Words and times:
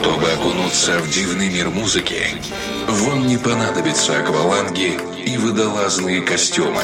Чтобы 0.00 0.32
окунуться 0.32 0.98
в 0.98 1.10
дивный 1.10 1.50
мир 1.50 1.68
музыки, 1.68 2.22
вам 2.88 3.26
не 3.26 3.36
понадобятся 3.36 4.18
акваланги 4.18 4.98
и 5.26 5.36
водолазные 5.36 6.22
костюмы. 6.22 6.82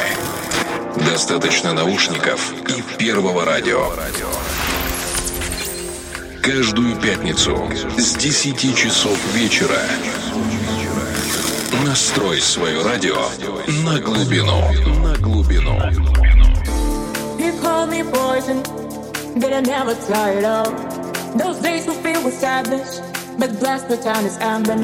Достаточно 0.97 1.73
наушников 1.73 2.53
и 2.69 2.83
первого 2.99 3.47
радио. 3.47 3.91
Каждую 6.43 6.95
пятницу 6.97 7.57
с 7.97 8.17
10 8.17 8.77
часов 8.77 9.19
вечера 9.33 9.81
настрой 11.87 12.43
свое 12.43 12.83
радио 12.83 13.17
на 13.83 13.99
глубину. 13.99 14.61
На 15.03 15.17
глубину. 15.17 15.81
Those 21.37 21.61
days 21.61 21.87
were 21.87 21.93
filled 21.93 22.25
with 22.25 22.33
sadness, 22.33 23.03
but 23.39 23.59
blessed 23.59 23.89
the 23.89 23.97
time 23.97 24.25
is 24.25 24.37
emblem. 24.39 24.81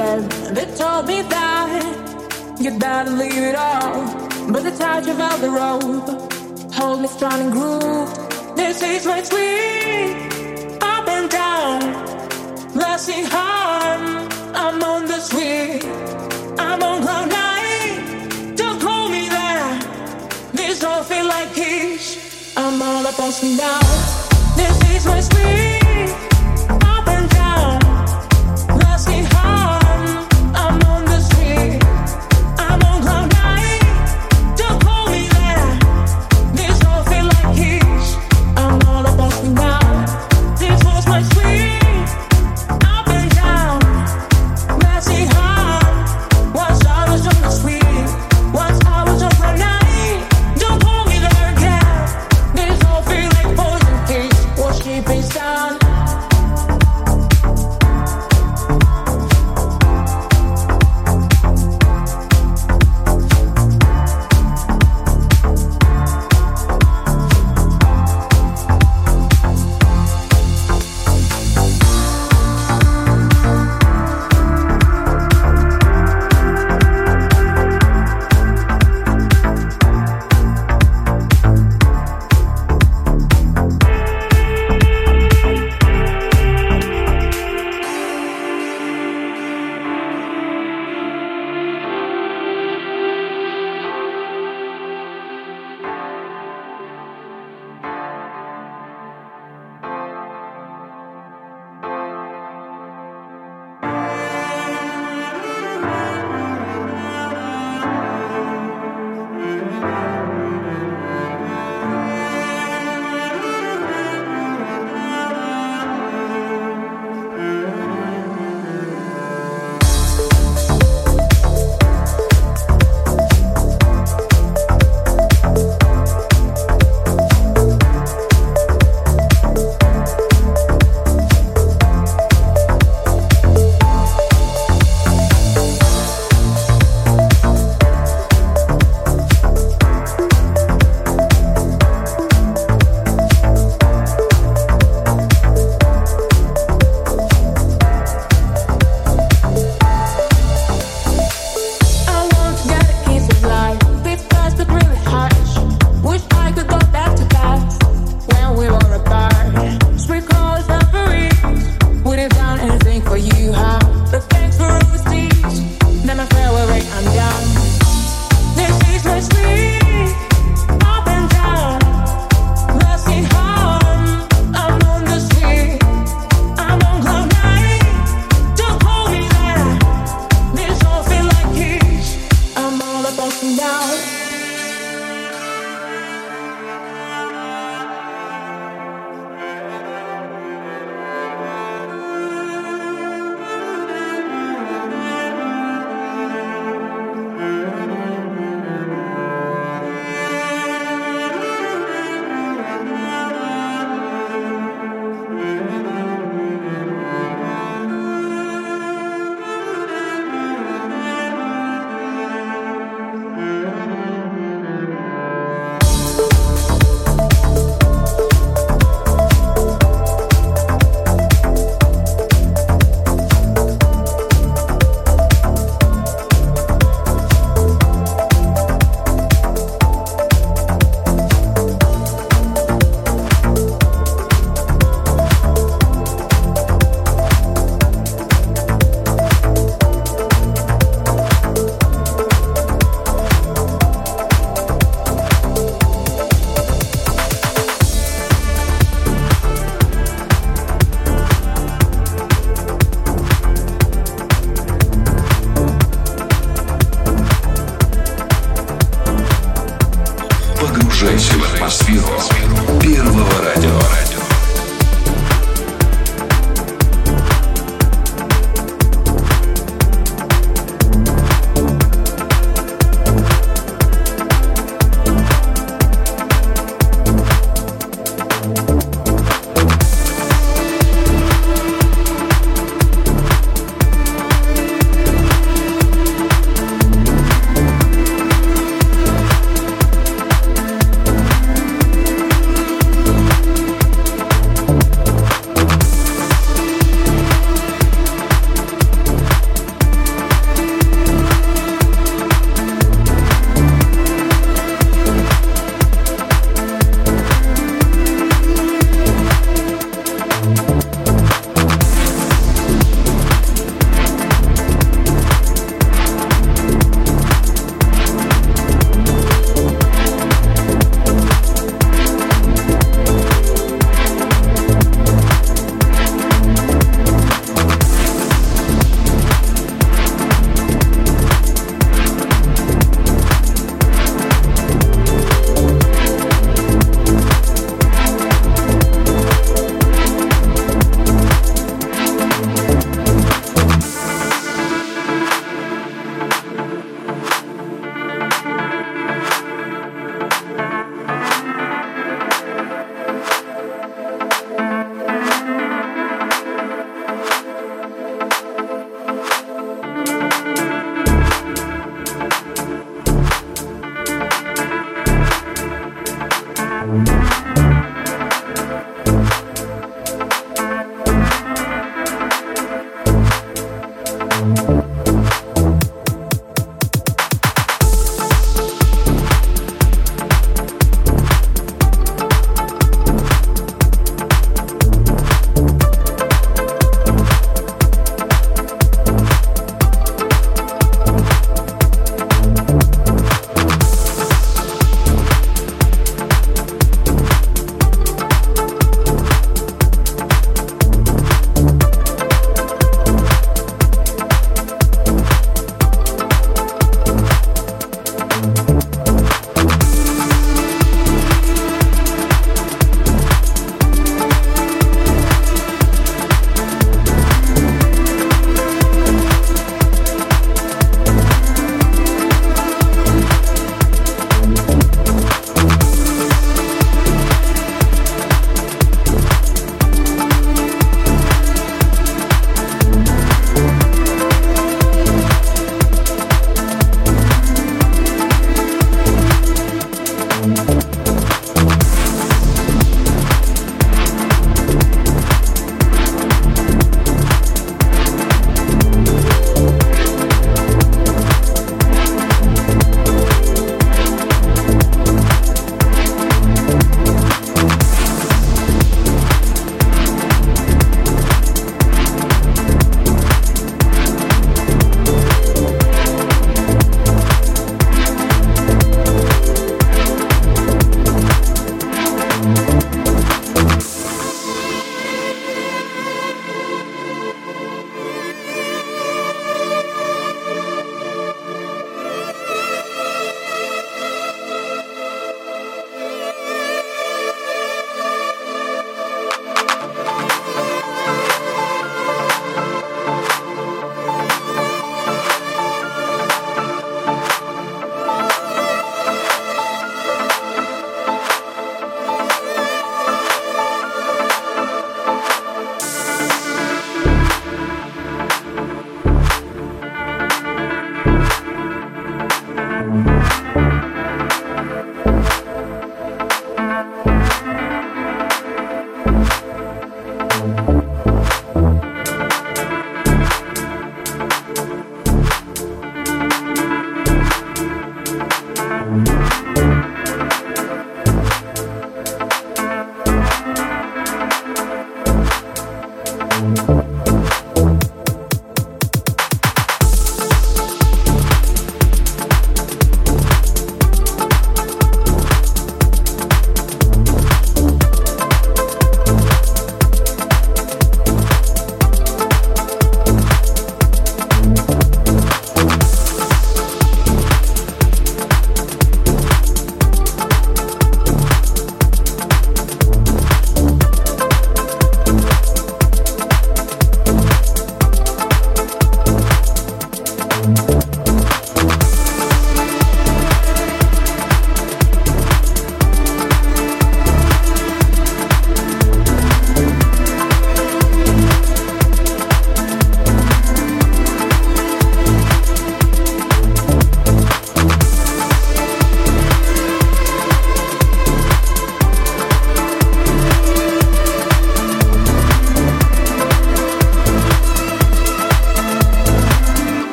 They 0.54 0.66
told 0.76 1.06
me 1.06 1.22
that 1.22 2.56
you'd 2.60 2.78
better 2.78 3.10
leave 3.10 3.44
it 3.50 3.56
all. 3.56 4.04
But 4.52 4.62
the 4.64 4.72
touch 4.72 5.08
of 5.08 5.40
the 5.40 5.50
rope 5.50 6.72
hold 6.74 7.00
me 7.00 7.08
strong 7.08 7.40
and 7.40 7.52
grooved. 7.52 8.56
This 8.56 8.82
is 8.82 9.06
my 9.06 9.22
sweet 9.22 10.78
up 10.82 11.08
and 11.08 11.30
down, 11.30 11.80
blessing 12.72 13.24
harm. 13.24 14.28
I'm 14.54 14.82
on 14.82 15.06
the 15.06 15.20
sweet, 15.20 15.84
I'm 16.58 16.82
on 16.82 17.02
cloud 17.02 17.30
nine. 17.30 18.54
Don't 18.54 18.80
call 18.80 19.08
me 19.08 19.28
there. 19.28 19.78
This 20.52 20.80
don't 20.80 21.06
feel 21.06 21.26
like 21.26 21.54
peace. 21.54 22.54
I'm 22.56 22.82
all 22.82 23.06
up 23.06 23.18
on 23.18 23.32
some 23.32 23.56
now. 23.56 23.80
This 24.56 24.76
is 24.90 25.06
my 25.06 25.20
sweet 25.20 25.81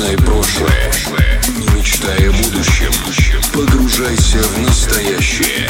Вспоминай 0.00 0.16
прошлое, 0.16 0.92
не 1.58 1.78
мечтай 1.78 2.28
о 2.28 2.32
будущем. 2.32 2.90
Погружайся 3.52 4.38
в 4.38 4.58
настоящее 4.62 5.68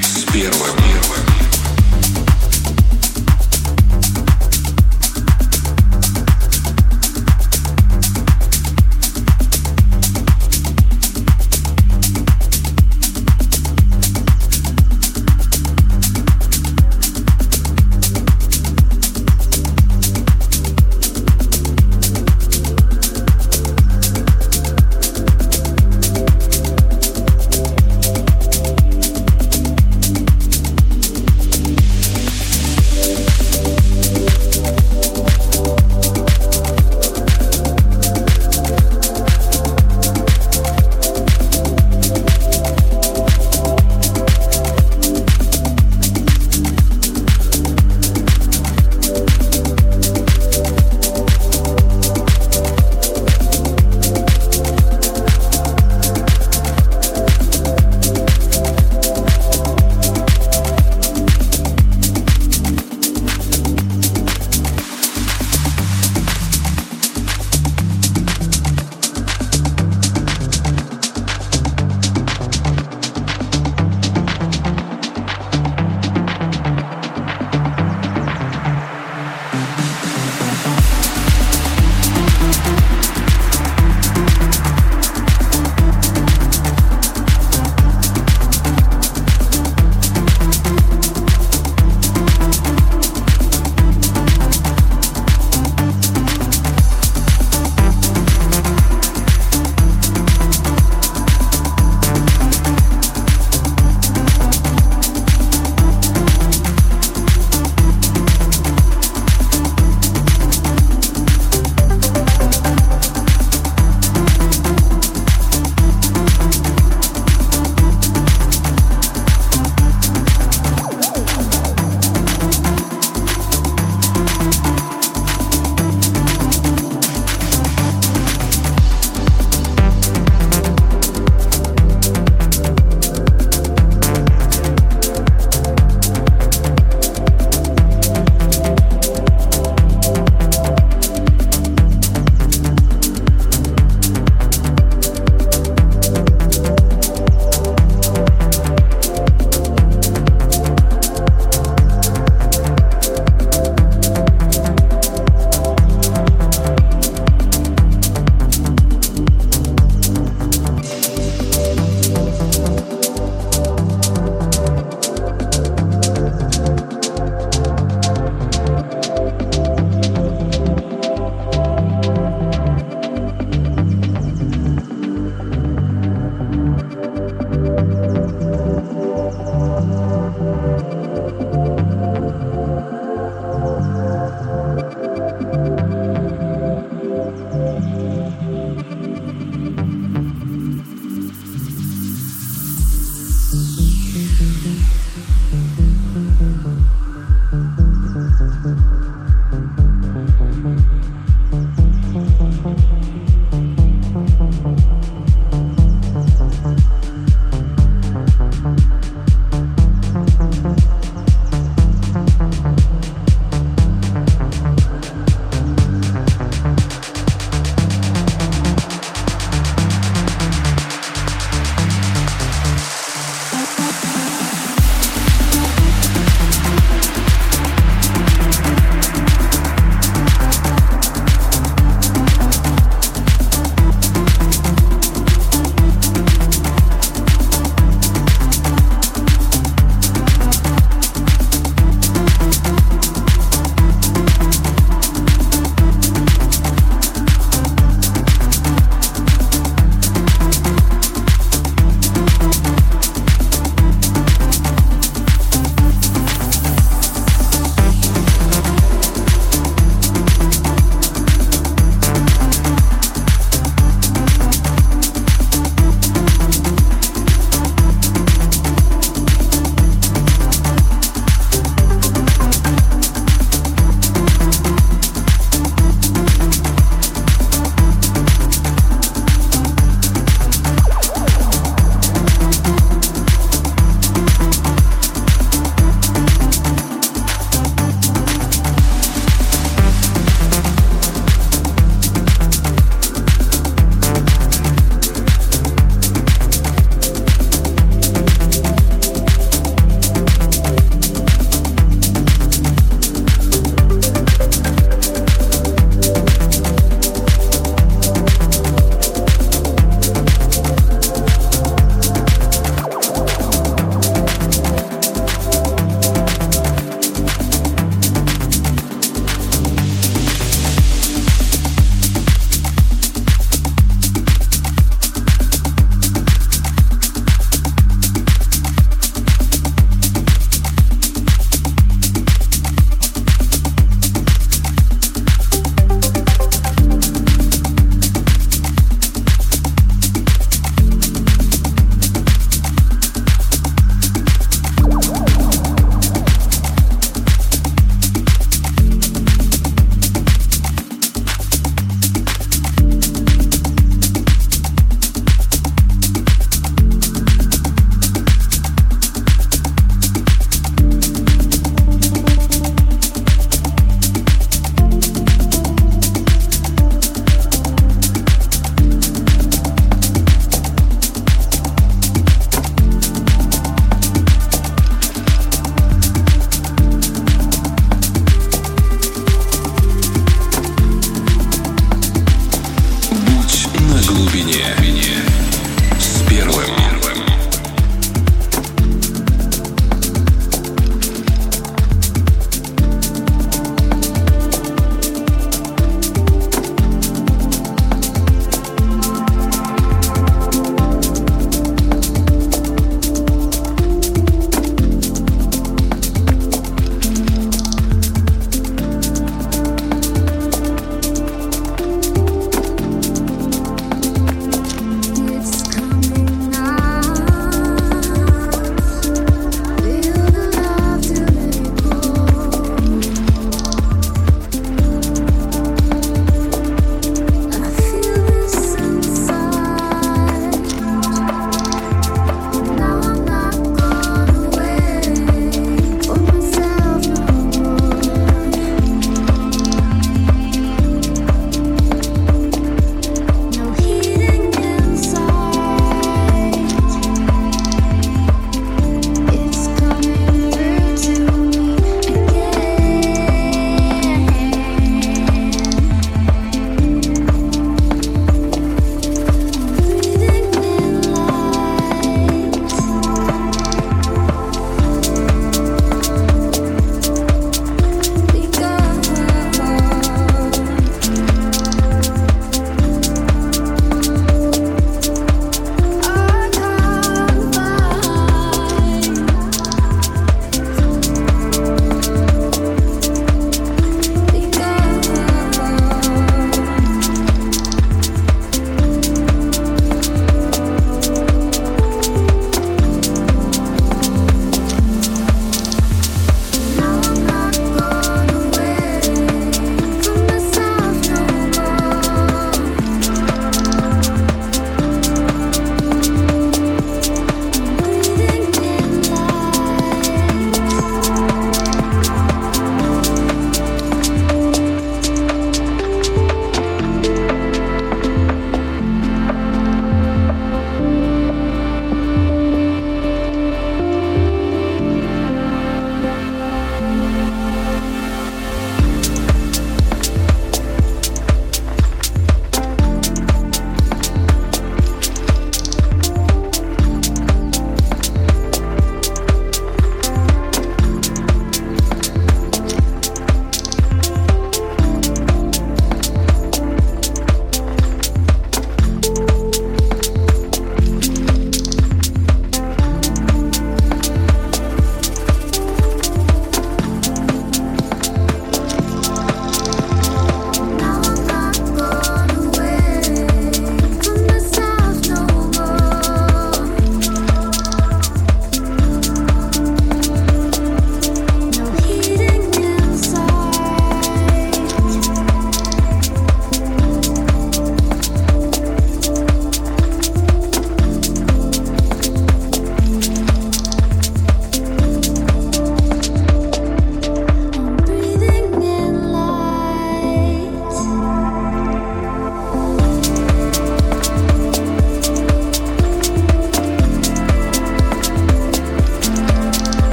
с 0.00 0.24
первым. 0.32 0.79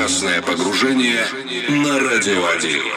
Безопасное 0.00 0.40
погружение 0.40 1.26
на 1.68 1.98
Радио 2.00 2.46
1. 2.46 2.89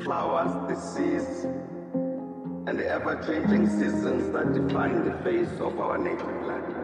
Flowers, 0.00 0.52
the 0.68 0.74
seas, 0.80 1.44
and 2.66 2.78
the 2.78 2.88
ever-changing 2.88 3.68
seasons 3.68 4.32
that 4.32 4.52
define 4.52 5.04
the 5.04 5.12
face 5.24 5.60
of 5.60 5.78
our 5.80 5.98
native 5.98 6.46
land. 6.46 6.74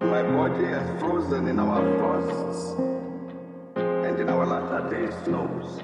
My 0.00 0.22
body 0.22 0.64
has 0.66 1.00
frozen 1.00 1.48
in 1.48 1.58
our 1.58 1.82
frosts 1.98 2.74
and 3.76 4.18
in 4.20 4.28
our 4.28 4.46
latter-day 4.46 5.10
snows. 5.24 5.82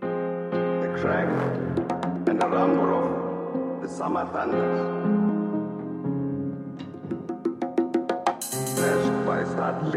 The 0.00 0.88
crack 1.00 1.28
and 2.28 2.40
the 2.40 2.48
rumble 2.48 2.94
of 2.94 3.82
the 3.82 3.88
summer 3.88 4.26
thunders. 4.26 5.21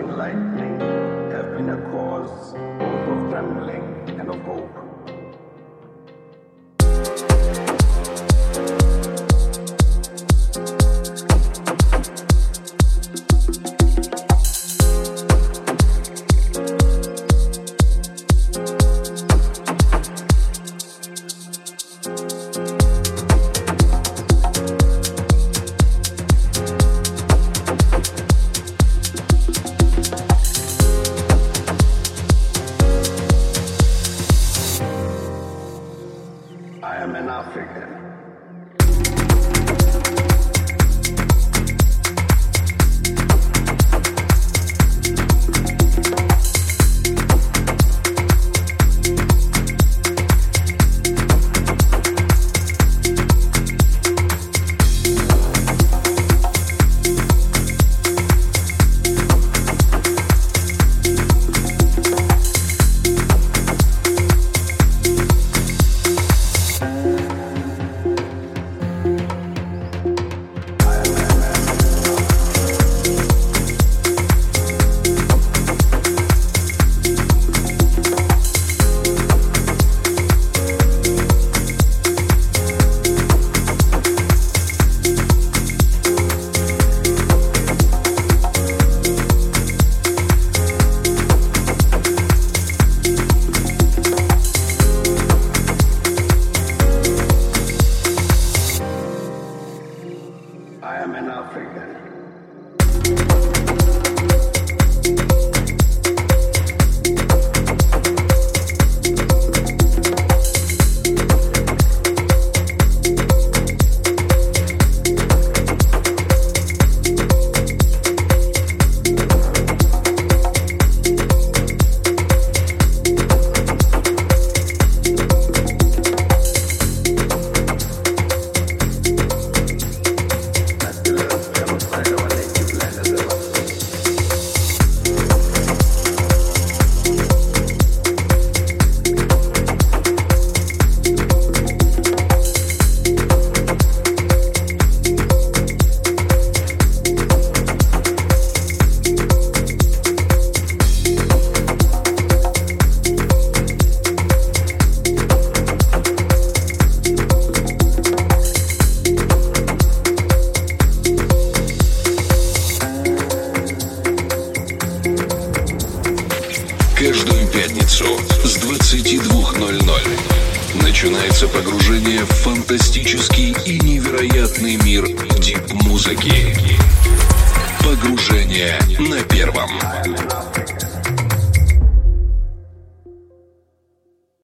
Lightning 0.03 0.79
have 1.31 1.55
been 1.55 1.69
a 1.69 1.77
cause 1.89 2.53
of 2.53 3.29
trembling 3.29 3.84